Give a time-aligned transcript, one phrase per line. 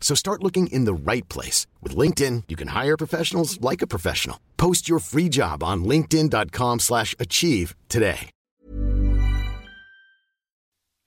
[0.00, 1.68] So start looking in the right place.
[1.80, 4.40] With LinkedIn, you can hire professionals like a professional.
[4.56, 8.30] Post your free job on linkedin.com slash achieve today.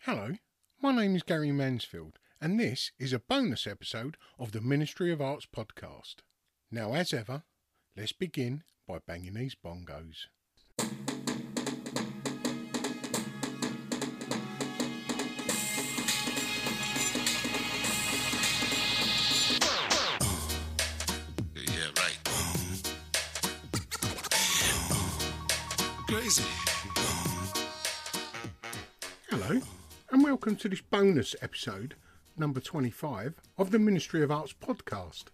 [0.05, 0.33] Hello,
[0.81, 5.21] my name is Gary Mansfield, and this is a bonus episode of the Ministry of
[5.21, 6.15] Arts podcast.
[6.69, 7.43] Now, as ever,
[7.95, 10.25] let's begin by banging these bongos.
[26.33, 26.49] Crazy.
[29.29, 29.61] Hello,
[30.11, 31.95] and welcome to this bonus episode,
[32.37, 35.25] number 25, of the Ministry of Arts podcast.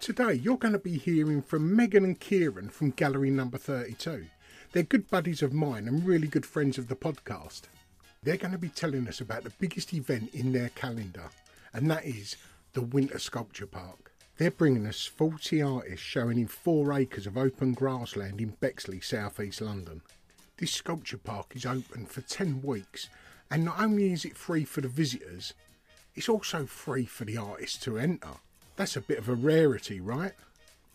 [0.00, 4.26] Today, you're going to be hearing from Megan and Kieran from Gallery Number 32.
[4.72, 7.62] They're good buddies of mine and really good friends of the podcast.
[8.22, 11.30] They're going to be telling us about the biggest event in their calendar,
[11.72, 12.36] and that is
[12.72, 14.10] the Winter Sculpture Park.
[14.36, 19.38] They're bringing us 40 artists showing in four acres of open grassland in Bexley, south
[19.38, 20.02] east London.
[20.56, 23.08] This sculpture park is open for 10 weeks,
[23.50, 25.52] and not only is it free for the visitors,
[26.14, 28.36] it's also free for the artists to enter.
[28.76, 30.32] That's a bit of a rarity, right?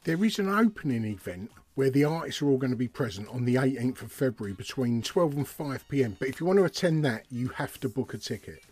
[0.06, 3.44] There is an opening event where the artists are all going to be present on
[3.44, 7.04] the 18th of February between 12 and 5 pm, but if you want to attend
[7.04, 8.64] that, you have to book a ticket.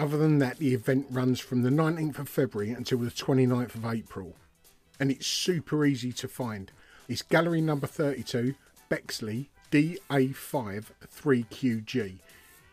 [0.00, 3.84] Other than that, the event runs from the 19th of February until the 29th of
[3.84, 4.34] April,
[4.98, 6.72] and it's super easy to find.
[7.08, 8.56] It's gallery number 32,
[8.88, 10.84] Bexley, DA5
[11.16, 12.18] 3QG.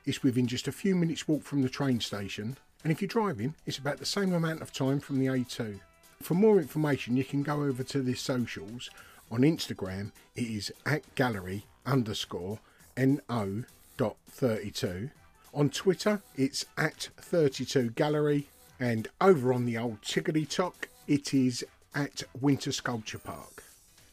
[0.05, 3.55] It's within just a few minutes' walk from the train station, and if you're driving,
[3.65, 5.79] it's about the same amount of time from the A2.
[6.21, 8.89] For more information, you can go over to the socials.
[9.31, 12.59] On Instagram, it is at gallery underscore
[12.97, 13.63] no
[13.95, 15.09] dot 32.
[15.53, 21.63] On Twitter, it's at 32 gallery, and over on the old Chickadee Talk, it is
[21.95, 23.63] at Winter Sculpture Park.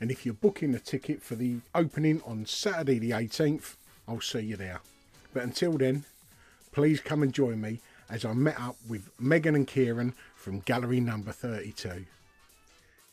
[0.00, 3.76] And if you're booking a ticket for the opening on Saturday the 18th,
[4.06, 4.80] I'll see you there.
[5.32, 6.04] But until then,
[6.72, 7.80] please come and join me
[8.10, 12.04] as I met up with Megan and Kieran from Gallery Number 32.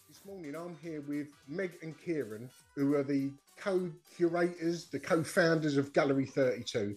[0.09, 5.93] This morning I'm here with Meg and Kieran, who are the co-curators, the co-founders of
[5.93, 6.95] Gallery 32,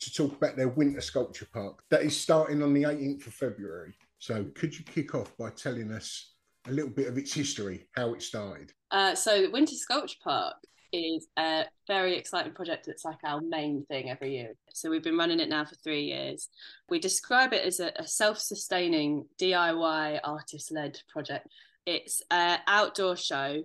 [0.00, 3.94] to talk about their winter sculpture park that is starting on the 18th of February.
[4.18, 6.32] So could you kick off by telling us
[6.68, 8.72] a little bit of its history, how it started?
[8.90, 10.56] Uh, so the Winter Sculpture Park
[10.92, 12.88] is a very exciting project.
[12.88, 14.54] It's like our main thing every year.
[14.72, 16.48] So we've been running it now for three years.
[16.88, 21.48] We describe it as a, a self-sustaining DIY artist-led project.
[21.84, 23.64] It's an outdoor show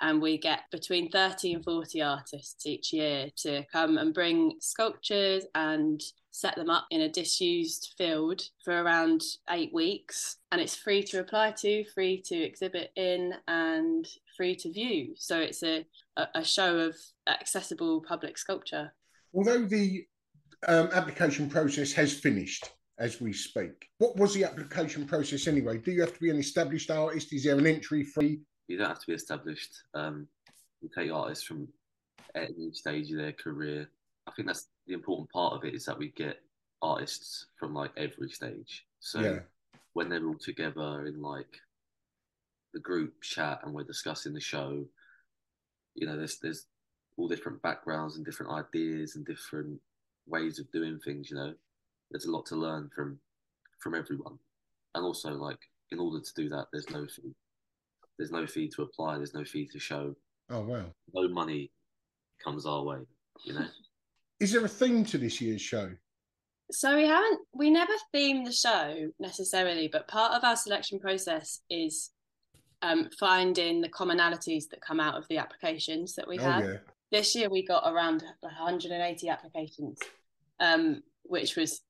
[0.00, 5.44] and we get between 30 and 40 artists each year to come and bring sculptures
[5.54, 6.00] and
[6.36, 11.18] set them up in a disused field for around eight weeks and it's free to
[11.18, 14.06] apply to free to exhibit in and
[14.36, 15.14] free to view.
[15.16, 15.86] So it's a,
[16.34, 16.94] a show of
[17.26, 18.92] accessible public sculpture.
[19.34, 20.04] Although the
[20.68, 22.68] um, application process has finished
[22.98, 25.78] as we speak what was the application process anyway?
[25.78, 27.32] Do you have to be an established artist?
[27.32, 28.40] Is there an entry fee?
[28.68, 29.72] You don't have to be established.
[29.94, 30.28] Um,
[30.82, 31.66] you take artists from
[32.34, 33.88] any stage of their career.
[34.26, 36.42] I think that's the important part of it is that we get
[36.82, 38.86] artists from like every stage.
[39.00, 39.40] So Yeah.
[39.94, 41.60] when they're all together in like
[42.72, 44.86] the group chat and we're discussing the show,
[45.94, 46.66] you know, there's there's
[47.16, 49.80] all different backgrounds and different ideas and different
[50.26, 51.30] ways of doing things.
[51.30, 51.54] You know,
[52.10, 53.18] there's a lot to learn from
[53.78, 54.38] from everyone,
[54.94, 55.58] and also like
[55.90, 57.34] in order to do that, there's no fee.
[58.18, 59.16] There's no fee to apply.
[59.16, 60.14] There's no fee to show.
[60.50, 60.94] Oh wow!
[61.14, 61.72] No money
[62.42, 63.06] comes our way.
[63.44, 63.66] You know.
[64.40, 65.90] Is there a theme to this year's show?
[66.70, 71.60] So we haven't, we never theme the show necessarily, but part of our selection process
[71.70, 72.10] is
[72.82, 76.64] um, finding the commonalities that come out of the applications that we oh had.
[76.64, 76.76] yeah.
[77.12, 79.98] This year we got around 180 applications,
[80.58, 81.82] um, which was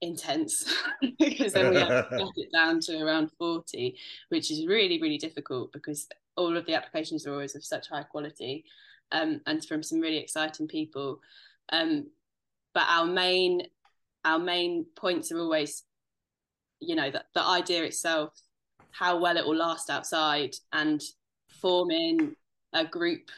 [0.00, 0.72] intense
[1.18, 3.96] because then we had to cut it down to around 40,
[4.30, 8.04] which is really, really difficult because all of the applications are always of such high
[8.04, 8.64] quality
[9.12, 11.20] um, and from some really exciting people.
[11.70, 12.06] Um,
[12.74, 13.62] but our main
[14.24, 15.84] our main points are always,
[16.80, 18.34] you know, that the idea itself,
[18.90, 21.02] how well it will last outside, and
[21.60, 22.34] forming
[22.72, 23.30] a group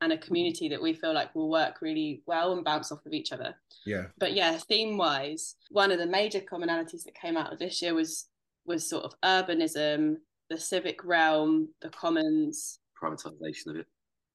[0.00, 3.12] and a community that we feel like will work really well and bounce off of
[3.12, 3.54] each other.
[3.86, 4.06] Yeah.
[4.18, 7.94] But yeah, theme wise, one of the major commonalities that came out of this year
[7.94, 8.26] was
[8.64, 10.16] was sort of urbanism,
[10.48, 12.80] the civic realm, the commons.
[13.00, 13.86] Privatization of it,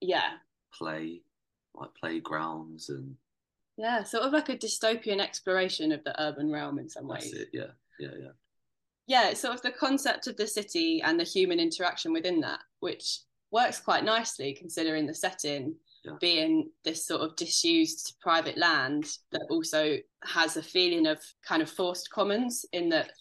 [0.02, 0.38] Yeah.
[0.74, 1.22] play,
[1.74, 3.16] like playgrounds, and
[3.78, 4.04] Yeah.
[4.04, 7.32] Sort of like a dystopian exploration of the urban realm in some ways.
[7.34, 7.50] it.
[7.54, 8.30] Yeah, yeah, yeah.
[9.08, 12.60] yeah, it's sort of the concept of the city and the human interaction within that,
[12.80, 13.20] which
[13.52, 16.18] works quite nicely considering the setting Yeah.
[16.22, 21.70] being this sort of disused private land that also has a feeling of kind of
[21.70, 23.12] forced commons in that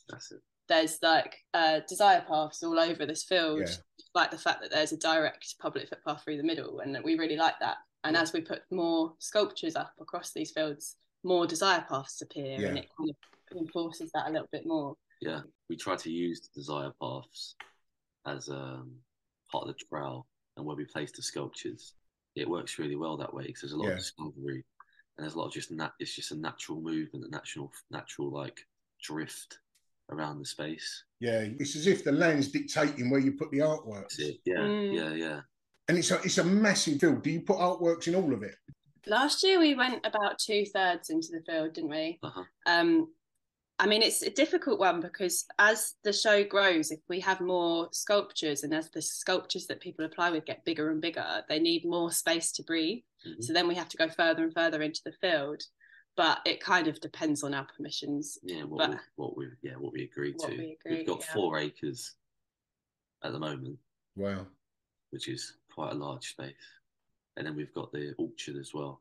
[0.68, 3.74] there's like uh, desire paths all over this field, Yeah.
[4.14, 7.36] like the fact that there's a direct public footpath through the middle, and we really
[7.36, 7.76] like that.
[8.06, 12.78] And as we put more sculptures up across these fields, more desire paths appear, and
[12.78, 14.94] it kind of enforces that a little bit more.
[15.20, 17.56] Yeah, we try to use the desire paths
[18.26, 18.92] as um,
[19.50, 20.26] part of the trail,
[20.56, 21.94] and where we place the sculptures,
[22.36, 23.92] it works really well that way because there's a lot Yeah.
[23.94, 24.64] of discovery,
[25.16, 28.30] and there's a lot of just nat- It's just a natural movement, a natural, natural
[28.30, 28.60] like
[29.02, 29.58] drift
[30.10, 31.02] around the space.
[31.18, 31.40] Yeah.
[31.58, 34.16] It's as if the land's dictating where you put the artworks.
[34.44, 34.94] Yeah, Mm.
[34.94, 35.40] yeah, yeah.
[35.88, 37.22] And it's a it's a massive field.
[37.22, 38.56] Do you put artworks in all of it?
[39.06, 42.18] Last year we went about two thirds into the field, didn't we?
[42.22, 42.44] Uh huh.
[42.66, 43.08] Um,
[43.78, 47.88] I mean, it's a difficult one because as the show grows, if we have more
[47.92, 51.84] sculptures and as the sculptures that people apply with get bigger and bigger, they need
[51.84, 53.02] more space to breathe.
[53.26, 53.44] Mhm.
[53.44, 55.62] So then we have to go further and further into the field.
[56.16, 58.38] But it kind of depends on our permissions.
[58.42, 60.56] Yeah, what we, what we yeah what we agreed What to.
[60.56, 61.32] we agreed, We've got yeah.
[61.34, 62.14] four acres
[63.22, 63.78] at the moment,
[64.16, 64.46] Wow.
[65.10, 66.54] which is quite a large space,
[67.36, 69.00] and then we've got the orchard as well.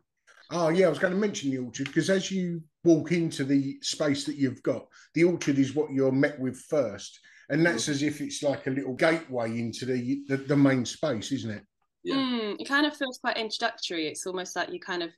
[0.52, 3.80] Oh yeah, I was going to mention the orchard because as you walk into the
[3.82, 4.86] space that you've got,
[5.16, 7.20] the orchard is what you're met with first,
[7.50, 11.32] and that's as if it's like a little gateway into the the, the main space,
[11.32, 11.64] isn't it?
[12.04, 12.18] Yeah.
[12.18, 14.08] Mm, it kind of feels quite introductory.
[14.08, 15.10] It's almost like you kind of,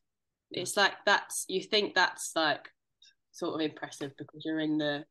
[0.51, 2.69] it's like that's, you think that's like
[3.33, 5.03] sort of impressive because you're in the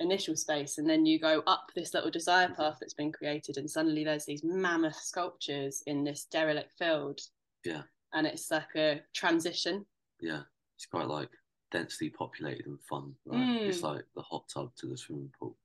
[0.00, 3.68] initial space and then you go up this little desire path that's been created and
[3.70, 7.20] suddenly there's these mammoth sculptures in this derelict field.
[7.64, 7.82] Yeah.
[8.12, 9.84] And it's like a transition.
[10.20, 10.42] Yeah,
[10.76, 11.30] it's quite like
[11.72, 13.12] densely populated and fun.
[13.26, 13.62] Right?
[13.62, 13.94] It's Mm.
[13.94, 15.56] like the hot tub to the swimming pool.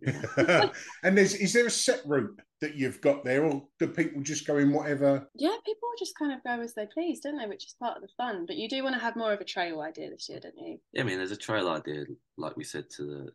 [0.00, 0.70] Yeah.
[1.02, 4.46] and there's is there a set route that you've got there, or do people just
[4.46, 5.28] go in whatever?
[5.34, 7.46] Yeah, people just kind of go as they please, don't they?
[7.46, 8.46] Which is part of the fun.
[8.46, 10.78] But you do want to have more of a trail idea this year, don't you?
[10.92, 12.04] yeah, I mean, there's a trail idea,
[12.38, 13.28] like we said, to the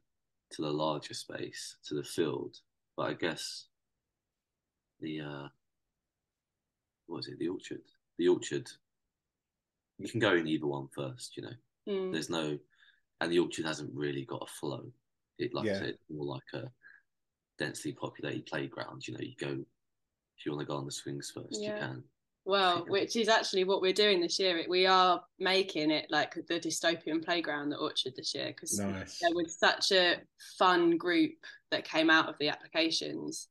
[0.55, 2.57] to the larger space, to the field.
[2.95, 3.65] But I guess
[5.01, 5.47] the uh,
[7.07, 7.39] what was it?
[7.39, 7.81] The orchard.
[8.17, 8.69] The orchard.
[9.97, 11.37] You can go in either one first.
[11.37, 11.53] You know,
[11.87, 12.11] Mm.
[12.11, 12.57] there's no,
[13.21, 14.91] and the orchard hasn't really got a flow.
[15.37, 15.77] It like I Yeah.
[15.79, 16.71] said, it's more like a
[17.59, 19.07] densely populated playground.
[19.07, 19.63] You know, you go
[20.37, 21.73] if you want to go on the swings first, Yeah.
[21.73, 22.03] you can.
[22.45, 24.63] Well, which is actually what we're doing this year.
[24.69, 29.17] We are making it like the dystopian playground, the orchard this year, because Nice.
[29.19, 30.17] there was such a
[30.59, 31.33] fun group
[31.71, 33.47] that came out of the applications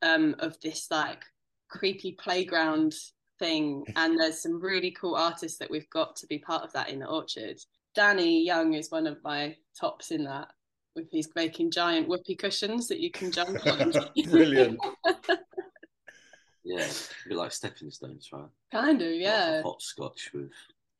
[0.00, 1.22] um, of this like
[1.68, 2.94] creepy playground
[3.38, 3.84] thing.
[3.96, 7.00] And there's some really cool artists that we've got to be part of that in
[7.00, 7.58] the orchard.
[7.94, 10.48] Danny Young is one of my tops in that.
[10.96, 13.92] With he's making giant whoopee cushions that you can jump on.
[14.30, 14.80] Brilliant.
[16.68, 18.44] Yeah, a bit like stepping stones, right?
[18.70, 19.62] kind of, Like yeah.
[19.62, 20.50] hot scotch with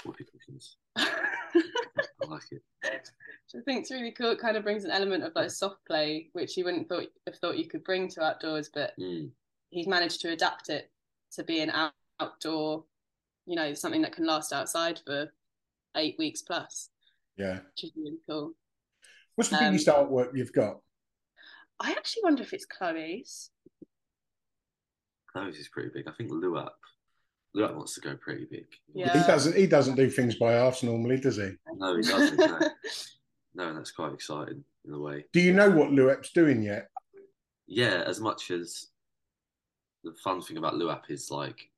[0.04, 0.76] whoopee cushions.
[0.96, 2.62] I like it.
[2.82, 4.30] Which I think it's really cool.
[4.30, 7.37] It kind of brings an element of like soft play, which you wouldn't thought have
[7.37, 9.30] thought you could bring to outdoors, but Mm.
[9.70, 10.90] he's managed to adapt it
[11.32, 12.84] to be an out- outdoor,
[13.46, 15.32] you know, something that can last outside for
[15.96, 16.90] eight weeks plus,
[17.37, 17.60] Yeah.
[17.60, 18.54] which is really cool.
[19.34, 20.80] What's the Um, biggest artwork you've got?
[21.80, 23.50] I actually wonder if it's Chloe's.
[25.38, 26.09] Chloe's is pretty big.
[26.09, 26.71] I think Luap
[27.57, 28.66] Luap wants to go pretty big.
[28.95, 29.12] Yeah.
[29.12, 29.57] He doesn't.
[29.57, 31.50] He doesn't do things by halves normally, does he?
[31.76, 32.38] No, he doesn't.
[32.38, 32.59] no.
[33.54, 35.25] no, that's quite exciting in a way.
[35.33, 36.88] Do you know what Luap's doing yet?
[37.66, 38.88] Yeah, as much as
[40.04, 41.68] the fun thing about Luap is like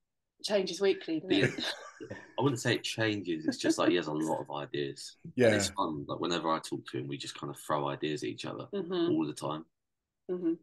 [0.42, 1.50] Changes weekly, the, it?
[2.38, 3.46] I wouldn't say it changes.
[3.46, 5.16] It's just like he has a lot of ideas.
[5.24, 5.54] And Yeah.
[5.54, 6.04] it's fun.
[6.08, 8.64] Like whenever I talk to him, we just kind of throw ideas at each other
[8.72, 9.64] hmm all the time,
[10.28, 10.54] hmm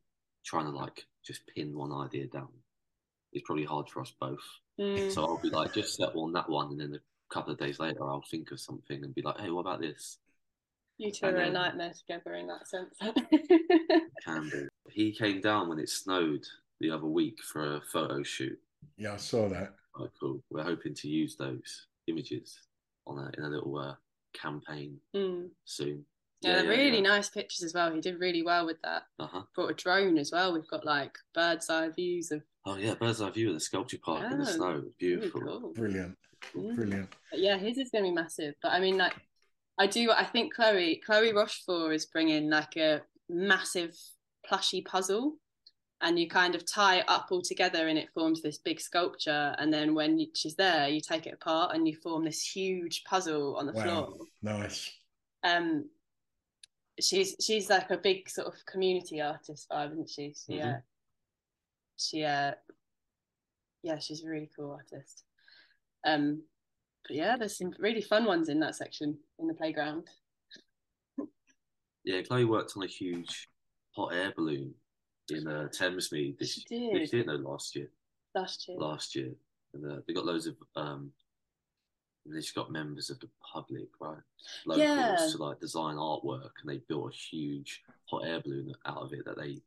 [0.46, 2.48] trying to like just pin one idea down.
[3.38, 4.44] It's probably hard for us both.
[4.80, 5.12] Mm.
[5.12, 7.80] So I'll be like, just settle on that one, and then a couple of days
[7.80, 10.18] later, I'll think of something and be like, hey, what about this?
[10.98, 12.98] You two are And a nightmare together in that sense.
[14.26, 14.68] Can do.
[14.90, 16.44] He came down when it snowed
[16.80, 18.58] the other week for a photo shoot.
[18.98, 19.74] Yeah, I saw that.
[19.94, 20.44] Quite cool.
[20.50, 22.60] We're hoping to use those images
[23.06, 23.96] on a in a little uh,
[24.34, 25.50] campaign Mm.
[25.66, 26.06] soon.
[26.42, 27.92] Yeah, they're really nice pictures as well.
[27.92, 29.04] He did really well with that.
[29.20, 29.42] Uh huh.
[29.56, 30.54] Brought a drone as well.
[30.54, 32.42] We've got like bird's eye views of.
[32.68, 34.72] Oh yeah, bird's eye view of the sculpture park in the Yeah, snow.
[34.74, 35.42] Really Beautiful.
[35.42, 35.74] cool.
[35.74, 36.18] Brilliant.
[36.54, 36.76] Mm.
[36.76, 37.10] Brilliant.
[37.32, 38.56] But yeah, his is going to be massive.
[38.62, 39.14] But I mean, like,
[39.78, 40.12] I do.
[40.12, 43.96] I think Chloe, Chloe Rochefort is bringing like a massive
[44.46, 45.38] plushy puzzle,
[46.02, 49.56] and you kind of tie it up all together, and it forms this big sculpture.
[49.60, 53.06] And then when you, she's there, you take it apart, and you form this huge
[53.06, 53.84] puzzle on the Wow.
[53.84, 54.18] floor.
[54.42, 54.92] Nice.
[55.44, 55.86] Um,
[57.00, 60.34] she's she's like a big sort of community artist vibe, isn't she?
[60.46, 60.76] She, Mhm.
[60.76, 60.82] uh,
[61.98, 62.52] she, uh,
[63.84, 65.24] yeah, she's a really cool artist.
[66.06, 66.42] Um,
[67.08, 70.06] but yeah, there's some really fun ones in that section in the playground.
[72.04, 73.50] Yeah, Chloe worked on a huge
[73.96, 74.74] hot air balloon
[75.30, 77.14] in uh, Thamesmead this, She this did.
[77.14, 77.90] year, no, last year.
[78.34, 78.78] last year.
[78.80, 79.32] Last year,
[79.74, 81.12] and uh, they got loads of um,
[82.26, 84.18] they just got members of the public, right?
[84.66, 85.28] Locals Yeah.
[85.32, 89.26] to like design artwork, and they built a huge hot air balloon out of it
[89.26, 89.58] that they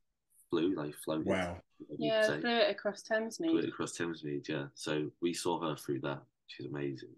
[0.50, 0.74] flew.
[0.74, 1.26] They floated.
[1.26, 1.56] Wow.
[1.98, 2.40] Yeah, say.
[2.40, 3.68] flew it across Flew it Thamesmead.
[3.68, 4.64] across Thamesmead, yeah.
[4.74, 6.22] So we saw her through that.
[6.48, 7.10] She's amazing.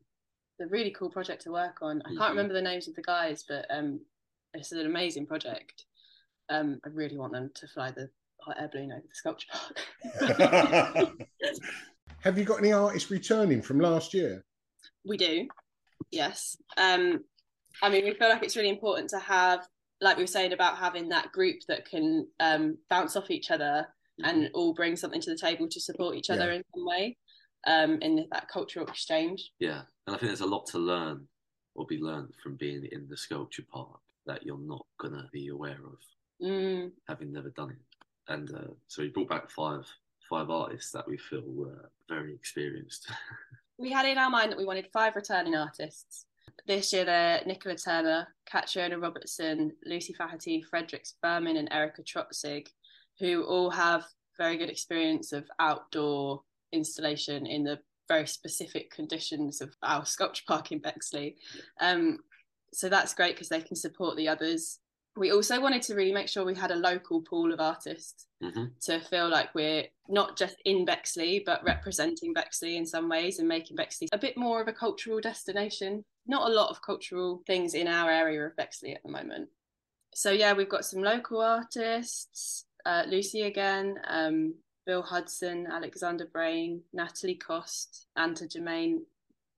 [0.58, 2.02] It's a really cool project to work on.
[2.04, 4.00] I can't remember the names of the guys, but um,
[4.54, 5.86] it's an amazing project.
[6.50, 8.10] Um, I really want them to fly the
[8.40, 11.12] hot air balloon over the sculpture park.
[12.22, 14.44] Have you got any artists returning from last year?
[15.04, 15.48] We do,
[16.10, 16.56] yes.
[16.76, 17.24] Um,
[17.82, 19.66] I mean, we feel like it's really important to have,
[20.02, 23.86] like we were saying about having that group that can um, bounce off each other
[24.24, 26.56] and all bring something to the table to support each other Yeah.
[26.56, 27.16] in some way,
[27.66, 29.50] um, in that cultural exchange.
[29.58, 31.26] Yeah, and I think there's a lot to learn
[31.74, 35.78] or be learned from being in the sculpture park that you're not gonna be aware
[35.84, 35.98] of
[36.40, 37.78] Mm, having never done it.
[38.26, 39.86] And uh, so we brought back five
[40.28, 43.08] five artists that we feel were very experienced.
[43.78, 46.26] we had in our mind that we wanted five returning artists.
[46.66, 52.68] This year, they're Nicola Turner, Catriona Robertson, Lucy Faherty, Fredericks Berman, and Erica Trotzig,
[53.18, 54.04] who all have
[54.38, 60.72] very good experience of outdoor installation in the very specific conditions of our sculpture park
[60.72, 61.36] in Bexley.
[61.80, 62.18] Um,
[62.72, 64.78] so that's great because they can support the others.
[65.16, 68.64] We also wanted to really make sure we had a local pool of artists hmm
[68.82, 73.46] to feel like we're not just in Bexley, but representing Bexley in some ways and
[73.46, 76.04] making Bexley a bit more of a cultural destination.
[76.26, 79.48] Not a lot of cultural things in our area of Bexley at the moment.
[80.14, 84.54] So, yeah, we've got some local artists, uh, Lucy again, um,
[84.84, 89.04] Bill Hudson, Alexander Brain, Natalie Cost, Anta Germain,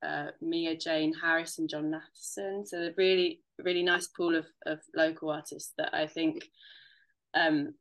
[0.04, 2.66] uh, Mia Jane Harris, and John Matheson.
[2.66, 6.48] So, a really, really nice pool of, of local artists that I think
[7.34, 7.74] um,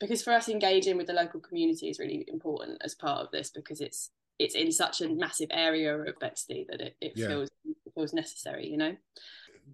[0.00, 3.50] because for us engaging with the local community is really important as part of this
[3.50, 7.28] because it's it's in such a massive area of Bexley that it, it Yeah.
[7.28, 8.96] feels it feels necessary you know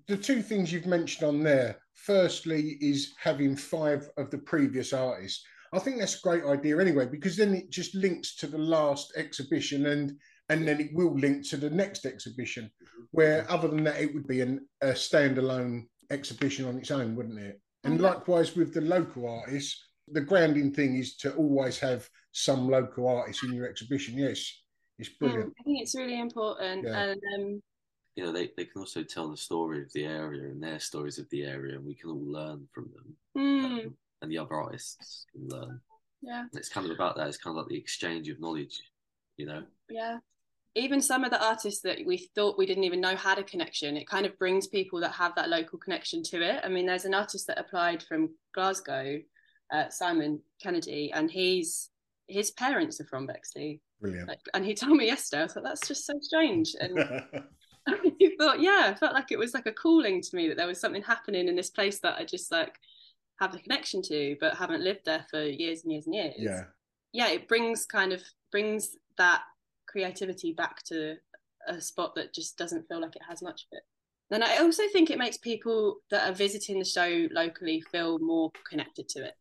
[0.06, 5.42] The two things you've mentioned on there, firstly, is having five of the previous artists.
[5.72, 9.12] I think that's a great idea anyway, because then it just links to the last
[9.16, 12.70] exhibition and and then it will link to the next exhibition.
[13.10, 17.38] Where other than that, it would be an, a standalone exhibition on its own, wouldn't
[17.38, 17.60] it?
[17.84, 23.08] And likewise with the local artists, the grounding thing is to always have some local
[23.08, 24.18] artists in your exhibition.
[24.18, 24.62] Yes,
[24.98, 25.48] it's brilliant.
[25.48, 27.00] Mm, I think it's really important Yeah.
[27.02, 27.62] and um
[28.16, 31.18] You know, they, they can also tell the story of the area and their stories
[31.18, 33.16] of the area, and we can all learn from them.
[33.36, 35.80] mm, Um, and the other artists can learn.
[36.20, 37.28] yeah It's kind of about that.
[37.28, 38.80] It's kind of like the exchange of knowledge,
[39.36, 39.62] you know?
[39.88, 40.18] yeah
[40.74, 43.96] even some of the artists that we thought we didn't even know had a connection
[43.96, 47.04] it kind of brings people that have that local connection to it i mean there's
[47.04, 49.18] an artist that applied from glasgow
[49.72, 51.90] uh, simon kennedy and he's
[52.26, 54.28] his parents are from bexley Brilliant.
[54.28, 56.74] Like, and he told me yesterday, I thought that's just so strange.
[56.78, 56.98] And
[57.88, 60.66] I thought, yeah, I felt like it was like a calling to me that there
[60.66, 62.74] was something happening in this place that I just like
[63.40, 66.34] have a connection to, but haven't lived there for years and years and years.
[66.38, 66.62] yeah.
[67.12, 68.22] Yeah, it brings kind of
[68.52, 69.40] brings that
[69.88, 71.16] creativity back to
[71.66, 73.82] a spot that just doesn't feel like it has much of it.
[74.30, 78.52] And I also think it makes people that are visiting the show locally feel more
[78.68, 79.34] connected to it.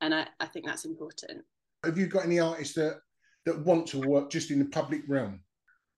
[0.00, 1.44] And I, I think that's important.
[1.84, 3.00] Have you got any artists that
[3.46, 5.40] that want to work just in the public realm?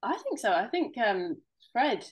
[0.03, 0.53] I think so.
[0.53, 1.37] I think um,
[1.73, 2.07] Fred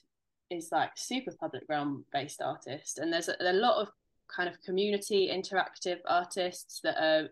[0.50, 3.88] is like super public realm based artist, and there's a, a lot of
[4.34, 7.28] kind of community interactive artists that are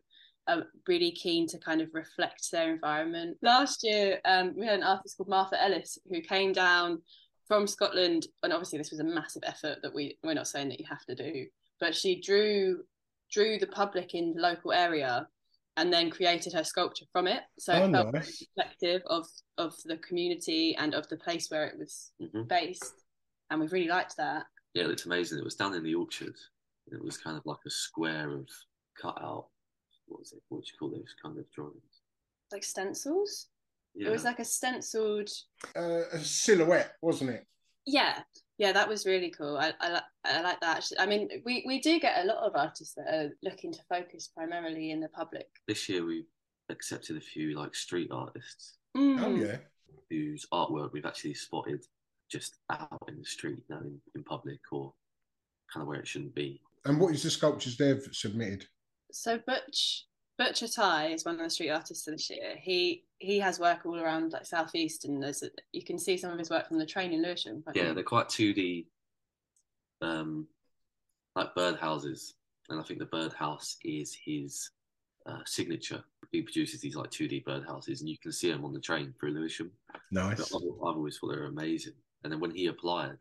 [0.49, 3.37] are really keen to kind of reflect their environment.
[3.43, 7.03] Last year, um, we had an artist called Martha Ellis who came down
[7.47, 10.81] from Scotland, and obviously this was a massive effort that we we're not saying that
[10.81, 11.47] you have to do,
[11.81, 12.83] but she drew
[13.31, 15.27] drew the public in the local area
[15.77, 17.43] and then created her sculpture from it.
[17.59, 18.43] So Oh, it felt nice.
[18.57, 19.27] reflective of
[19.59, 22.49] of the community and of the place where it was Mhm.
[22.49, 23.05] based,
[23.51, 24.47] and we really liked that.
[24.75, 25.39] Yeah, it looked amazing.
[25.39, 26.37] It was down in the orchard.
[26.91, 28.49] It was kind of like a square of
[29.01, 29.49] cutout.
[30.09, 30.43] What was it?
[30.49, 32.03] What do you call those kind of drawings?
[32.53, 33.47] Like stencils.
[33.95, 35.29] Yeah, It was like a stenciled
[35.77, 37.45] Uh, a silhouette, wasn't it?
[37.91, 38.19] yeah
[38.59, 40.99] yeah that was really cool i i, I like that actually.
[40.99, 44.29] i mean we we do get a lot of artists that are looking to focus
[44.37, 46.27] primarily in the public this year we
[46.69, 49.41] accepted a few like street artists Oh Mm.
[49.47, 49.57] yeah.
[50.11, 51.83] whose artwork we've actually spotted
[52.31, 54.93] just out in the street, now in, in public or
[55.73, 56.61] kind of where it shouldn't be.
[56.85, 58.67] And what is the sculptures they've submitted?
[59.11, 60.05] So butch
[60.39, 63.85] butcher Ty is one of the street artists of this year he he has work
[63.85, 66.79] all around like southeast and there's a, you can see some of his work from
[66.79, 67.95] the train in lewisham Yeah, you?
[67.95, 68.87] they're quite 2D,
[70.03, 70.47] um,
[71.35, 72.33] like birdhouses.
[72.69, 74.71] And I think the birdhouse is his
[75.27, 76.03] uh, signature.
[76.33, 79.33] He produces these like 2D birdhouses and you can see them on the train through
[79.33, 79.71] Lewisham.
[79.93, 80.41] But Nice.
[80.41, 81.95] I've, I've always thought they were amazing.
[82.23, 83.17] And then when he applied,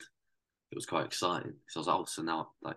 [0.71, 2.75] it was quite exciting because I was like, oh, so now like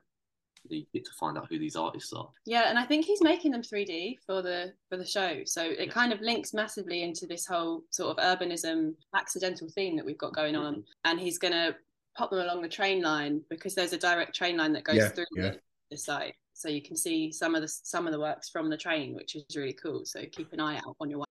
[0.69, 2.29] you get to find out who these artists are.
[2.47, 5.43] Yeah, and I think he's making them 3D for the for the show.
[5.45, 10.05] So it kind of links massively into this whole sort of urbanism accidental theme that
[10.07, 10.75] we've got going on.
[10.75, 10.81] Mm-hmm.
[11.05, 11.77] And he's gonna
[12.17, 15.09] pop them along the train line because there's a direct train line that goes Yeah,
[15.09, 15.43] through yeah.
[15.43, 15.61] The,
[15.93, 16.35] the site.
[16.55, 19.35] So you can see some of the some of the works from the train, which
[19.35, 20.05] is really cool.
[20.05, 21.25] So keep an eye out on your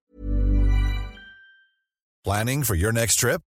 [2.25, 3.41] Planning for your next trip?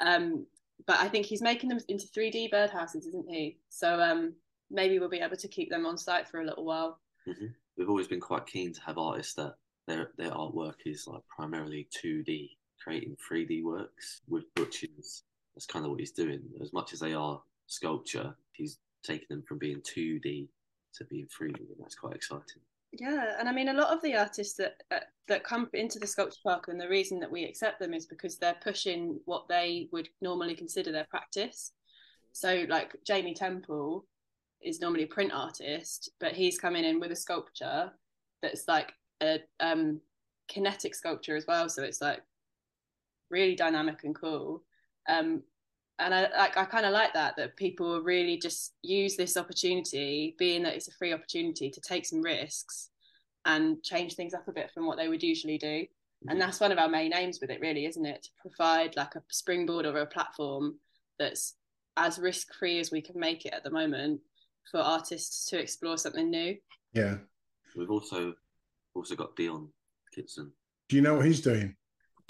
[0.00, 0.46] Um,
[0.86, 3.58] but I think he's making them into 3D birdhouses, isn't he?
[3.68, 4.34] So um,
[4.70, 7.00] maybe we'll be able to keep them on site for a little while.
[7.26, 9.56] hmm We've always been quite keen to have artists that
[9.86, 12.50] their their artwork is like primarily 2D,
[12.82, 15.24] creating 3D works with Butch's.
[15.54, 16.40] That's kind of what he's doing.
[16.62, 20.48] As much as they are sculpture, he's taking them from being 2D
[20.94, 22.62] to being 3D, and that's quite exciting.
[22.98, 26.06] Yeah, and I mean, a lot of the artists that uh, that come into the
[26.06, 29.88] sculpture park, and the reason that we accept them is because they're pushing what they
[29.92, 31.72] would normally consider their practice.
[32.32, 34.06] So, like Jamie Temple
[34.62, 37.92] is normally a print artist, but he's coming in with a sculpture
[38.42, 40.00] that's like a um,
[40.48, 41.68] kinetic sculpture as well.
[41.68, 42.22] So it's like
[43.30, 44.62] really dynamic and cool.
[45.08, 45.42] Um,
[45.98, 50.34] and I like I kind of like that that people really just use this opportunity,
[50.38, 52.90] being that it's a free opportunity, to take some risks
[53.44, 55.86] and change things up a bit from what they would usually do.
[56.28, 58.24] And that's one of our main aims with it, really, isn't it?
[58.24, 60.78] To provide like a springboard or a platform
[61.18, 61.54] that's
[61.96, 64.20] as risk free as we can make it at the moment
[64.70, 66.56] for artists to explore something new.
[66.92, 67.18] Yeah.
[67.76, 68.34] We've also
[68.94, 69.68] also got Dion
[70.12, 70.52] Kitson.
[70.88, 71.76] Do you know what he's doing?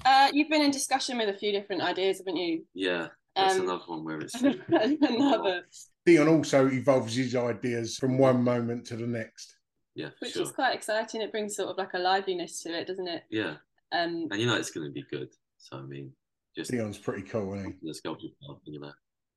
[0.04, 2.64] Uh, you've been in discussion with a few different ideas, haven't you?
[2.74, 4.34] Yeah, that's Um, another one where it's
[4.68, 5.62] Another,
[6.04, 9.56] Dion also evolves his ideas from one moment to the next.
[9.94, 10.42] yeah, which sure.
[10.42, 11.20] is quite exciting.
[11.22, 13.24] It brings sort of like a liveliness to it, doesn't it?
[13.30, 13.56] Yeah,
[13.92, 15.28] Um, and you know it's going to be good.
[15.58, 16.12] So I mean,
[16.56, 17.88] just Dion's pretty cool, isn't he?
[17.88, 18.92] the sculpture part, you know.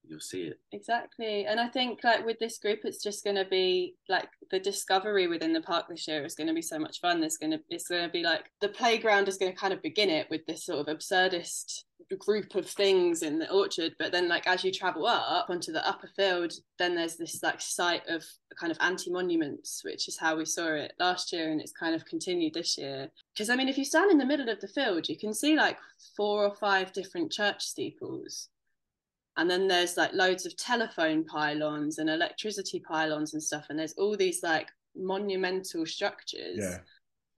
[0.08, 0.60] You'll see it.
[0.72, 1.46] Exactly.
[1.46, 5.54] And I think like with this group it's just gonna be like the discovery within
[5.54, 7.20] the park this year is gonna be so much fun.
[7.20, 10.46] There's gonna it's gonna be like the playground is gonna kind of begin it with
[10.46, 11.84] this sort of absurdist
[12.18, 13.94] group of things in the orchard.
[14.00, 17.62] But then like as you travel up onto the upper field, then there's this like
[17.62, 18.24] site of
[18.60, 22.06] kind of anti-monuments, which is how we saw it last year and it's kind of
[22.06, 23.10] continued this year.
[23.34, 25.56] Because I mean if you stand in the middle of the field, you can see
[25.56, 25.78] like
[26.16, 28.50] four or five different church steeples
[29.38, 33.94] and then there's like loads of telephone pylons and electricity pylons and stuff and there's
[33.94, 36.80] all these like monumental structures Yeah.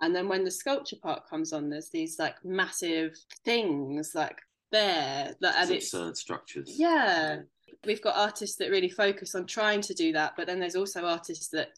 [0.02, 4.40] and then when the sculpture part comes on there's these like massive things like
[4.72, 6.70] there that and It's it's absurd structures.
[6.80, 7.40] yeah
[7.86, 11.06] we've got artists that really focus on trying to do that but then there's also
[11.06, 11.70] artists that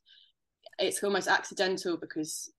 [0.80, 2.52] it's almost accidental because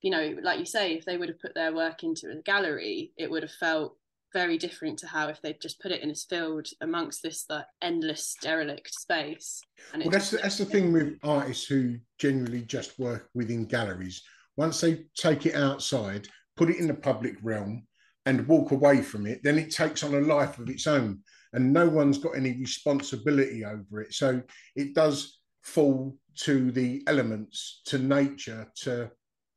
[0.00, 3.12] you know like you say if they would have put their work into a gallery
[3.16, 3.96] it would have felt
[4.34, 7.64] very different to how if they'd just put it in this field amongst this like
[7.80, 9.62] endless derelict space
[9.94, 14.22] and Well, that's the, that's the thing with artists who generally just work within galleries.
[14.56, 17.86] Once they take it outside, put it in the public realm,
[18.26, 21.20] and walk away from it, then it takes on a life of its own,
[21.52, 24.14] and no one's got any responsibility over it.
[24.14, 24.42] So
[24.76, 29.10] it does fall to the elements, to nature, to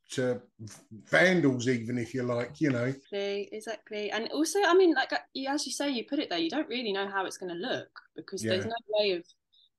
[0.09, 0.41] to
[1.05, 2.85] vandals, even if you like, you know.
[2.85, 4.11] exactly exactly.
[4.11, 6.69] And also i mean like you, as you say you put it there you don't
[6.69, 9.23] really know how it's going to look because there's no way of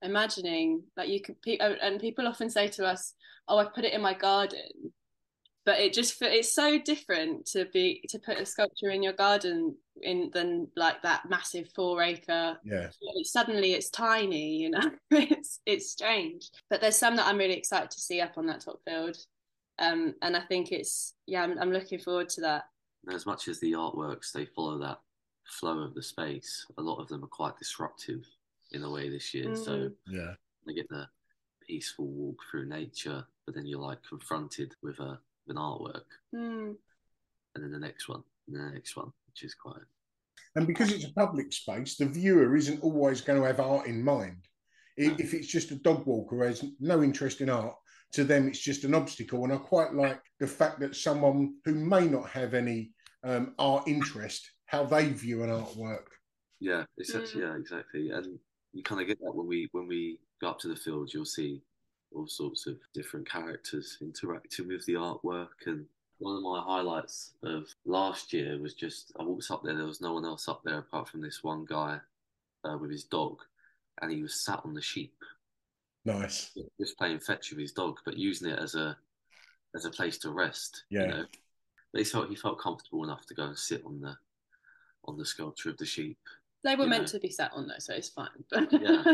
[0.03, 3.15] imagining like you could oh, and people often say to us
[3.49, 4.93] oh i put it in my garden.
[5.65, 9.77] But it just it's so different to be to put a sculpture in your garden
[10.01, 12.59] in than like that massive four acre.
[12.65, 12.89] Yeah.
[13.23, 14.91] suddenly it's tiny you know?
[15.11, 16.49] It's it's strange.
[16.71, 19.19] But there's some that i'm really excited to see up on that top field
[19.79, 22.65] um and i think it's yeah i'm, I'm looking forward to that
[23.13, 24.99] as much as the artworks, they follow that
[25.47, 26.67] flow of the space.
[26.77, 28.27] A lot of them are quite disruptive
[28.73, 29.55] in a way this year.
[29.55, 29.95] So Mm.
[30.09, 30.35] Yeah.
[30.67, 31.09] they get the
[31.67, 36.73] peaceful walk through nature, but then you're like confronted with a with an artwork, Hmm.
[37.55, 39.81] and then the next one, and the next one, which is quite
[40.57, 44.03] And because it's a public space, the viewer isn't always going to have art in
[44.05, 44.49] mind.
[44.97, 47.77] If it's just a dog walker who has no interest in art,
[48.13, 49.45] to them it's just an obstacle.
[49.45, 52.93] And I quite like the fact that someone who may not have any
[53.25, 56.07] um, art interest, how they view an artwork.
[56.61, 57.21] Yeah, it's Mm.
[57.21, 58.11] actually, yeah, exactly.
[58.11, 58.39] And
[58.73, 61.25] you kind of get that when we when we go up to the field, you'll
[61.25, 61.63] see
[62.15, 65.67] all sorts of different characters interacting with the artwork.
[65.67, 65.87] And
[66.19, 69.77] one of my highlights of last year was just I walked up there.
[69.77, 72.01] There was no one else up there apart from this one guy
[72.65, 73.41] uh, with his dog,
[74.01, 75.15] and he was sat on the sheep,
[76.05, 76.51] Nice.
[76.81, 78.97] just playing fetch with his dog, but using it as a
[79.75, 80.85] as a place to rest.
[80.91, 81.01] Yeah.
[81.03, 81.25] You know?
[81.93, 84.15] But he felt he felt comfortable enough to go and sit on the
[85.07, 86.19] on the sculpture of the sheep.
[86.65, 87.09] they were meant know.
[87.09, 89.03] to be sat on though so it's fine But Yeah.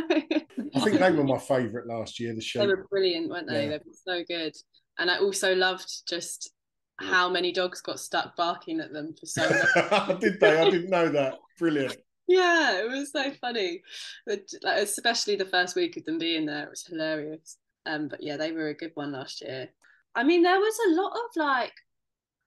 [0.74, 2.60] I think they were my favourite last year, the sheep.
[2.60, 3.70] they were brilliant weren't they Yeah.
[3.70, 4.54] they were so good
[4.98, 6.50] and i also loved just
[6.98, 9.42] how many dogs got stuck barking at them for so
[9.92, 10.58] long Did they?
[10.60, 11.38] I didn't know that.
[11.58, 11.96] Brilliant.
[12.26, 13.82] Yeah it was so funny
[14.26, 18.22] but like, especially the first week of them being there it was hilarious um but
[18.22, 19.68] yeah they were a good one last year
[20.14, 21.72] i mean there was a lot of like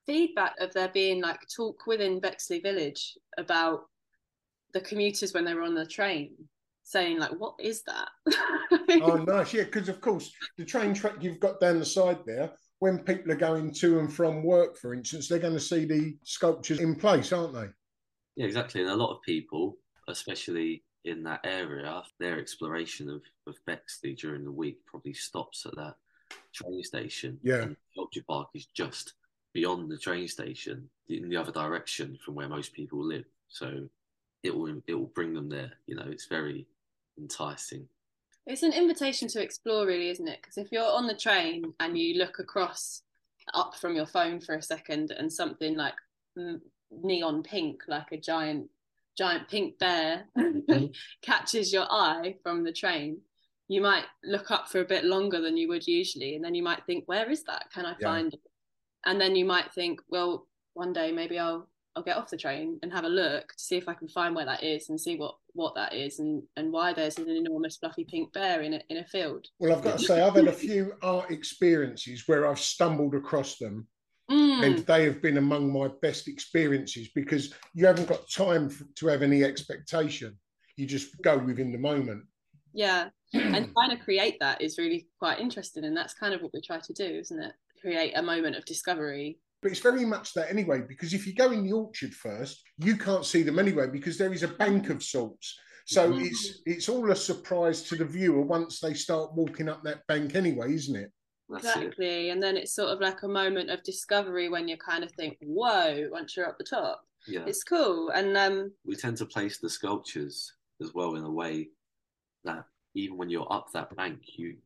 [0.06, 3.82] feedback of there being like talk within bexley village about
[4.72, 6.32] the commuters when they were on the train
[6.82, 8.08] saying like what is that
[9.02, 9.52] Oh, nice.
[9.52, 13.32] Yeah, because of course, the train track you've got down the side there, when people
[13.32, 16.94] are going to and from work, for instance, they're going to see the sculptures in
[16.94, 17.66] place, aren't they?
[18.38, 18.82] Yeah, exactly.
[18.82, 24.44] And a lot of people, especially in that area, their exploration of, of Bexley during
[24.44, 25.96] the week probably stops at that
[26.52, 27.40] train station.
[27.42, 27.62] Yeah.
[27.62, 29.14] And Sculpture Park is just
[29.52, 33.24] beyond the train station in the other direction from where most people live.
[33.48, 33.88] So
[34.44, 35.72] it will it will bring them there.
[35.88, 36.68] You know, it's very
[37.18, 37.88] enticing.
[38.46, 40.38] It's an invitation to explore, really, isn't it?
[40.40, 43.02] Because if you're on the train and you look across
[43.52, 45.94] up from your phone for a second and something like
[46.38, 48.68] mm, neon pink, like a giant,
[49.16, 50.86] giant pink bear, mm-hmm.
[51.22, 53.20] catches your eye from the train,
[53.68, 56.34] you might look up for a bit longer than you would usually.
[56.34, 57.70] And then you might think, where is that?
[57.72, 58.08] Can I Yeah.
[58.08, 58.40] find it?
[59.04, 62.78] And then you might think, well, one day maybe I'll I'll get off the train
[62.84, 65.16] and have a look to see if I can find where that is and see
[65.16, 68.80] what what that is and and why there's an enormous fluffy pink bear in a
[68.88, 69.48] in a field.
[69.58, 73.58] Well, I've got to say, I've had a few art experiences where I've stumbled across
[73.58, 73.88] them,
[74.58, 79.06] Mm, and they have been among my best experiences because you haven't got time to
[79.06, 80.36] have any expectation.
[80.76, 82.24] You just go within the moment.
[82.72, 86.52] yeah, and trying to create that is really quite interesting, and that's kind of what
[86.52, 87.52] we try to do, isn't it?
[87.80, 89.38] Create a moment of discovery.
[89.62, 92.96] But it's very much that anyway, because if you go in the orchard first, you
[92.96, 95.58] can't see them anyway because there is a bank of salts.
[95.86, 96.26] So Mhm.
[96.26, 100.34] it's it's all a surprise to the viewer once they start walking up that bank
[100.34, 101.10] anyway, isn't it?
[101.48, 101.76] That's it.
[101.76, 102.30] Exactly.
[102.30, 105.38] And then it's sort of like a moment of discovery when you kind of think,
[105.40, 107.04] whoa, once you're up the top.
[107.26, 107.44] Yeah.
[107.46, 108.10] It's cool.
[108.10, 111.68] And um we tend to place the sculptures as well in a way
[112.44, 114.56] that even when you're up that bank, you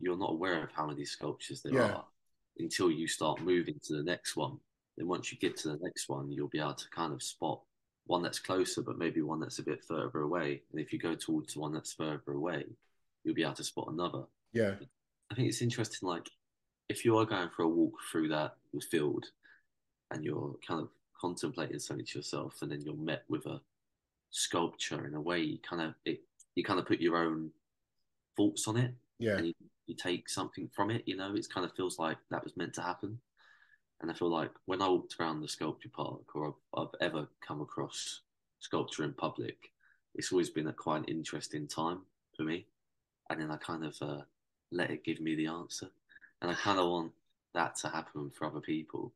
[0.00, 1.92] you're not aware of how many sculptures there Yeah.
[1.92, 2.04] are
[2.58, 4.58] until you start moving to the next one.
[4.96, 7.60] Then once you get to the next one, you'll be able to kind of spot
[8.06, 10.62] one that's closer, but maybe one that's a bit further away.
[10.70, 12.64] And if you go towards one that's further away,
[13.24, 14.24] you'll be able to spot another.
[14.52, 14.74] Yeah.
[15.32, 16.06] I think it's interesting.
[16.06, 16.28] Like,
[16.90, 18.56] if you are going for a walk through that
[18.90, 19.24] field,
[20.10, 23.60] and you're kind of contemplating something to yourself, and then you're met with a
[24.30, 26.20] sculpture in a way, you kind of it,
[26.54, 27.50] you kind of put your own
[28.36, 29.38] thoughts on it, Yeah.
[29.38, 29.54] and you,
[29.86, 31.02] you take something from it.
[31.06, 33.18] You know, it kind of feels like that was meant to happen.
[34.02, 37.26] And I feel like when I walked around the sculpture park, or I've, I've ever
[37.46, 38.20] come across
[38.60, 39.56] sculpture in public,
[40.14, 42.00] it's always been a quite an interesting time
[42.36, 42.66] for me.
[43.30, 44.22] And then I kind of uh,
[44.72, 45.88] let it give me the answer,
[46.40, 47.12] and I kind of want
[47.54, 49.12] that to happen for other people.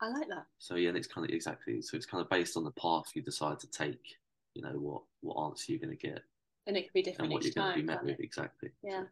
[0.00, 0.46] I like that.
[0.58, 3.04] So yeah, and it's kind of exactly so it's kind of based on the path
[3.14, 4.16] you decide to take.
[4.54, 6.20] You know what what answer you're going to get
[6.66, 8.24] And it could be different and what you're going to be met with it?
[8.24, 8.70] exactly.
[8.82, 9.02] Yeah.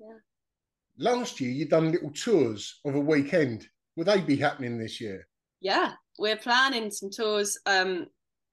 [0.00, 0.16] exactly.
[0.98, 3.68] Last year you done little tours of a weekend.
[3.96, 5.26] Will they be happening this year?
[5.60, 5.92] Yeah.
[6.18, 8.06] We're planning some tours um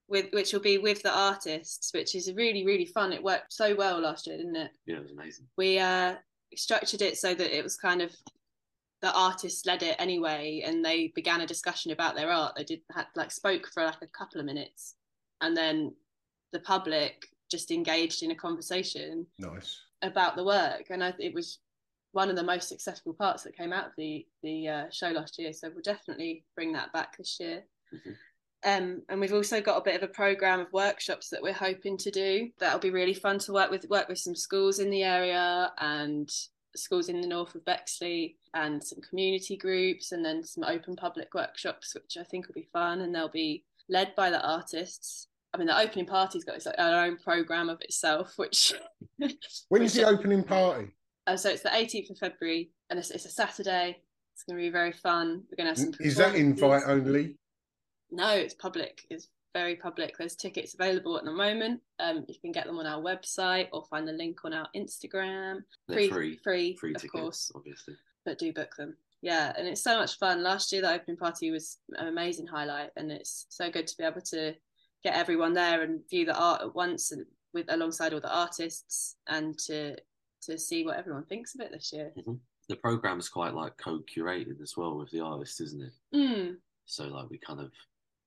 [0.08, 3.14] with which will be with the artists, which is really, really fun.
[3.14, 4.72] It worked so well last year, didn't it?
[4.86, 5.48] Yeah, it was amazing.
[5.58, 6.16] we uh
[6.56, 8.12] structured it so that it was kind of
[9.02, 12.82] the artists led it anyway and they began a discussion about their art they did
[12.94, 14.96] had like spoke for like a couple of minutes
[15.42, 15.94] and then
[16.54, 19.80] the public just engaged in a conversation Nice.
[20.02, 21.60] about the work and I, it was
[22.12, 25.40] one of the most successful parts that came out of the the uh, show last
[25.40, 28.16] year so we'll definitely bring that back this year Mhm.
[28.64, 31.98] Um, and we've also got a bit of a program of workshops that we're hoping
[31.98, 32.50] to do.
[32.60, 33.90] That'll be really fun to work with.
[33.90, 36.30] Work with some schools in the area and
[36.76, 41.34] schools in the north of Bexley, and some community groups, and then some open public
[41.34, 43.02] workshops, which I think will be fun.
[43.02, 45.28] And they'll be led by the artists.
[45.54, 48.74] I mean, the opening party's got its own program of itself, which
[49.70, 50.90] When's the opening party?
[51.28, 53.98] uh, so it's the 18th of February, and it's, it's a Saturday.
[54.34, 55.44] It's going to be very fun.
[55.50, 55.94] We're going to have some.
[56.00, 57.38] Is that invite only?
[58.12, 59.06] No, it's public.
[59.10, 60.18] It's very public.
[60.18, 61.82] There's tickets available at the moment.
[62.00, 65.60] Um, you can get them on our website or find the link on our Instagram.
[65.88, 67.96] They're free, free, free, free of tickets, course, obviously.
[68.26, 68.96] but do book them.
[69.22, 70.42] Yeah, and it's so much fun.
[70.42, 74.04] Last year, the opening party was an amazing highlight, and it's so good to be
[74.04, 74.56] able to
[75.04, 79.16] get everyone there and view the art at once and with alongside all the artists,
[79.28, 79.96] and to
[80.44, 82.12] to see what everyone thinks of it this year.
[82.68, 85.94] The program is quite like co-curated as well with the artist, isn't it?
[86.16, 87.72] Mm, So like we kind of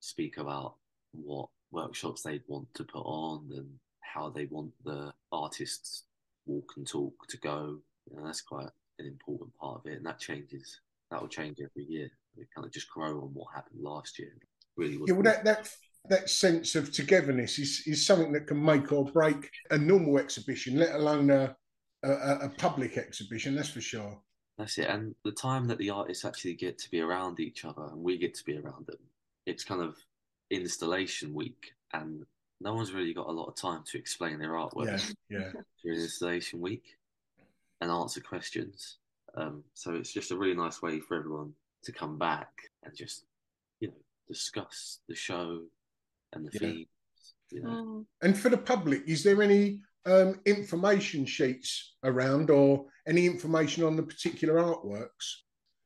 [0.05, 0.75] speak about
[1.13, 3.69] what workshops they'd want to put on and
[4.01, 6.05] how they want the artists
[6.47, 7.79] walk and talk to go.
[8.11, 10.81] You know, that's quite an important part of it, and that changes.
[11.11, 12.11] That will change every year.
[12.37, 14.33] We kind of just grow on what happened last year.
[14.77, 15.71] Really, was Yeah, well, that, that
[16.11, 20.79] that sense of togetherness is, is something that can make or break a normal exhibition,
[20.79, 21.57] let alone a,
[22.03, 22.11] a,
[22.43, 23.55] a public exhibition.
[23.55, 24.21] That's for sure.
[24.59, 24.89] That's it.
[24.89, 28.19] And the time that the artists actually get to be around each other and we
[28.19, 28.99] get to be around them,
[29.47, 29.97] it's kind of
[30.51, 31.73] installation week.
[31.93, 32.25] And
[32.61, 35.53] no one's really got a lot of time to explain their artwork Yeah, yeah.
[35.83, 36.97] during installation week
[37.81, 38.99] and answer questions.
[39.37, 41.53] Um, so it's just a really nice way for everyone
[41.85, 42.51] to come back
[42.85, 43.25] and just,
[43.81, 43.95] you know,
[44.29, 45.61] discuss the show
[46.33, 46.59] and the Yeah.
[46.61, 46.87] themes.
[47.51, 48.07] You know, mm.
[48.23, 53.97] And for the public, is there any um, information sheets around or any information on
[53.97, 55.43] the particular artworks?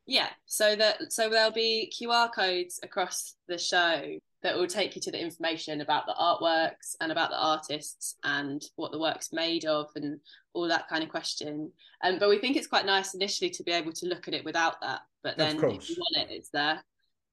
[0.09, 5.03] Yeah, so that so there'll be QR codes across the show that will take you
[5.03, 9.67] to the information about the artworks and about the artists and what the work's made
[9.67, 10.19] of and
[10.55, 11.71] all that kind of question.
[12.03, 14.47] Um, but we think it's quite nice initially to be able to look at it
[14.47, 15.01] without that.
[15.23, 16.83] But then if you want it, it's there.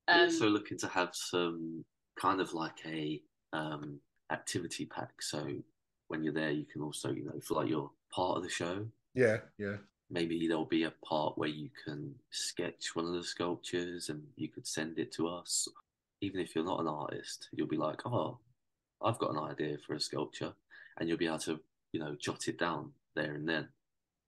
[0.09, 1.85] We're Um, also looking to have some
[2.19, 3.21] kind of like a
[3.53, 3.99] um,
[4.31, 5.21] activity pack.
[5.21, 5.47] So
[6.09, 8.85] when you're there, you can also, you know, feel like you're part of the show.
[9.13, 9.77] Yeah, yeah.
[10.09, 14.49] Maybe there'll be a part where you can sketch one of the sculptures and you
[14.49, 15.67] could send it to us.
[16.21, 18.37] Even if you're not an artist, you'll be like, oh,
[19.03, 20.53] I've got an idea for a sculpture.
[20.97, 21.59] And you'll be able to,
[21.91, 23.67] you know, jot it down there and then.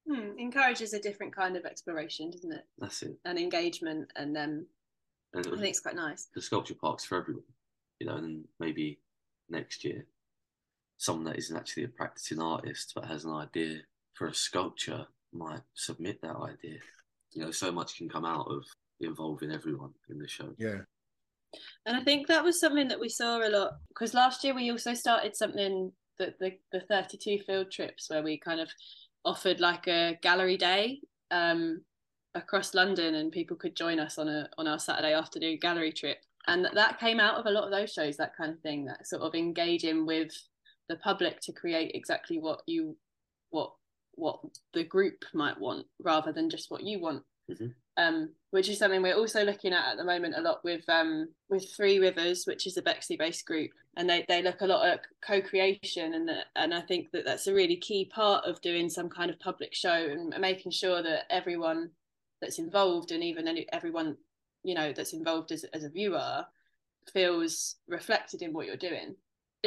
[0.09, 2.65] hmm, encourages a different kind of exploration, doesn't it?
[2.79, 3.17] That's it.
[3.23, 4.65] And engagement, and um,
[5.33, 6.27] And I think it's quite nice.
[6.33, 7.43] the sculpture park's for everyone,
[7.99, 8.99] you know, and maybe
[9.49, 10.05] next year,
[10.97, 13.81] someone that isn't actually a practicing artist but has an idea
[14.13, 16.79] for a sculpture might submit that idea.
[17.33, 18.63] You know, so much can come out of
[18.99, 20.53] involving everyone in the show.
[20.57, 20.79] Yeah.
[21.85, 24.71] And I think that was something that we saw a lot because last year we
[24.71, 28.69] also started something that the, the 32 field trips where we kind of
[29.23, 30.99] offered like a gallery day
[31.31, 31.81] um,
[32.35, 36.17] across London and people could join us on a on our Saturday afternoon gallery trip.
[36.47, 39.05] And that came out of a lot of those shows, that kind of thing, that
[39.05, 40.31] sort of engaging with
[40.87, 42.95] the public to create exactly what you
[43.49, 43.73] what
[44.17, 44.39] what
[44.73, 47.23] the group might want rather than just what you want.
[47.49, 47.73] Mhm.
[47.95, 51.33] Um, which is something we're also looking at at the moment a lot with um,
[51.49, 55.05] with Three Rivers, which is a Bexley-based group, and they, they look a lot at
[55.21, 59.31] co-creation, and and I think that that's a really key part of doing some kind
[59.31, 61.89] of public show and making sure that everyone
[62.41, 64.17] that's involved and even any, everyone
[64.63, 66.45] you know that's involved as as a viewer
[67.13, 69.15] feels reflected in what you're doing.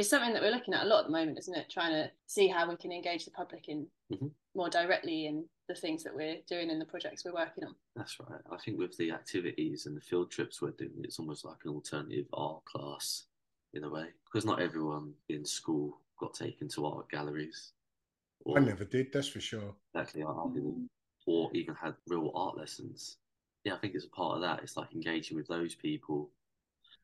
[0.01, 1.69] It's something that we're looking at a lot at the moment, isn't it?
[1.69, 4.33] Trying to see how we can engage the public in Mhm.
[4.55, 7.77] more directly in the things that we're doing in the projects we're working on.
[7.95, 8.41] That's right.
[8.51, 11.73] I think with the activities and the field trips we're doing, it's almost like an
[11.73, 13.27] alternative art class
[13.75, 17.75] in a way, because not everyone in school got taken to art galleries.
[18.57, 19.77] I never did, that's for sure.
[19.93, 20.89] Exactly, I I didn't,
[21.27, 23.19] or even had real art lessons.
[23.65, 24.63] Yeah, I think it's a part of that.
[24.63, 26.33] It's like engaging with those people.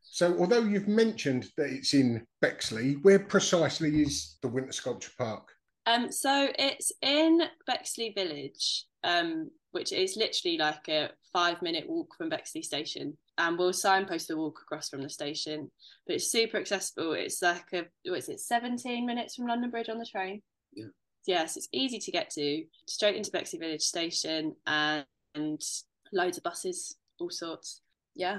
[0.09, 5.49] So, although you've mentioned that it's in Bexley, where precisely is the Winter Sculpture Park?
[5.87, 12.17] Um, so it's in Bexley Village, um, which is literally like a five minute walk
[12.17, 13.17] from Bexley Station.
[13.39, 15.71] And we'll signpost the walk across from the station.
[16.07, 17.13] But it's super accessible.
[17.13, 20.43] It's like a what is it, 17 minutes from London Bridge on the train?
[20.73, 20.87] Yeah.
[21.27, 25.61] Yes, it's easy to get to, straight into Bexley Village Station and, and
[26.13, 27.81] loads of buses, all sorts.
[28.15, 28.39] Yeah.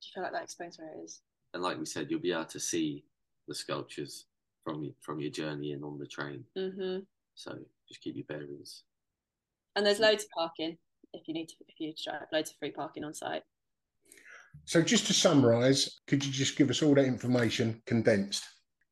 [0.00, 1.20] Do you feel like that explains where it is?
[1.54, 3.04] And like we said, you'll be able to see
[3.46, 4.26] the sculptures
[4.64, 6.44] from your, from your journey in on the train.
[6.56, 6.98] hmm
[7.34, 7.58] So
[7.88, 8.84] just keep your bearings.
[9.76, 10.76] And there's loads of parking
[11.12, 13.42] if you need to, if you drive, loads of free parking on site.
[14.64, 18.44] So, just to summarise, could you just give us all that information condensed?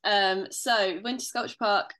[0.05, 1.93] Um, so Winter Sculpture Park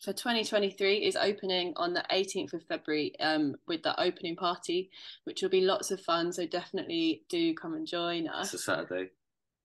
[0.00, 4.90] for 2023 is opening on the 18th of February um, with the opening party,
[5.24, 6.32] which will be lots of fun.
[6.32, 8.54] So definitely do come and join us.
[8.54, 9.10] It's a Saturday.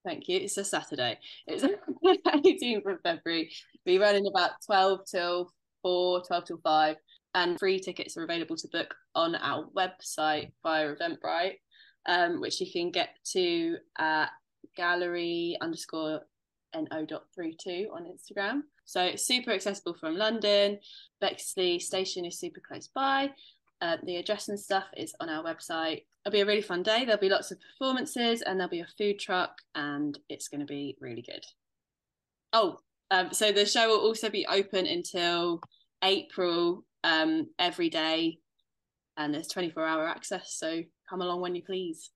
[0.04, 0.38] Thank you.
[0.38, 1.18] It's a Saturday.
[1.46, 1.62] It's
[2.02, 3.50] the 18th of February.
[3.86, 5.50] We're running about 12 till
[5.82, 6.96] 4, 12 till 5.
[7.36, 11.58] And free tickets are available to book on our website via Eventbrite,
[12.06, 14.30] um, which you can get to at
[14.76, 16.20] gallery underscore
[16.74, 18.62] no.32 on Instagram.
[18.84, 20.78] So it's super accessible from London.
[21.20, 23.30] Bexley station is super close by.
[23.80, 26.04] Uh, the address and stuff is on our website.
[26.24, 27.04] It'll be a really fun day.
[27.04, 30.66] There'll be lots of performances and there'll be a food truck and it's going to
[30.66, 31.44] be really good.
[32.52, 32.78] Oh,
[33.10, 35.60] um, so the show will also be open until
[36.02, 38.38] April um, every day
[39.16, 40.54] and there's 24 hour access.
[40.56, 42.10] So come along when you please.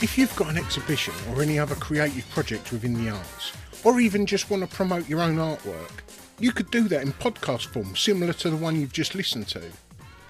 [0.00, 4.26] If you've got an exhibition or any other creative project within the arts, or even
[4.26, 5.90] just want to promote your own artwork,
[6.38, 9.60] you could do that in podcast form similar to the one you've just listened to.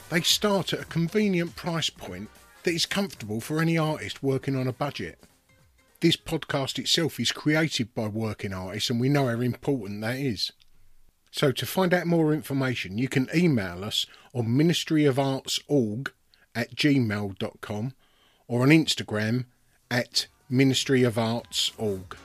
[0.08, 2.30] They start at a convenient price point
[2.62, 5.18] that is comfortable for any artist working on a budget.
[6.00, 10.50] This podcast itself is created by working artists and we know how important that is.
[11.30, 16.08] So to find out more information you can email us on ministryofartsorg
[16.54, 17.92] at gmail.com
[18.46, 19.44] or on Instagram
[19.90, 22.16] at Ministry of Arts org.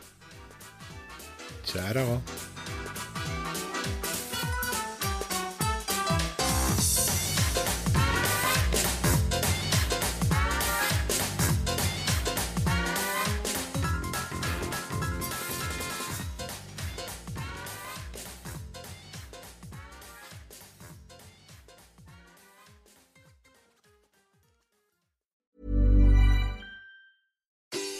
[1.65, 2.19] Ta-da.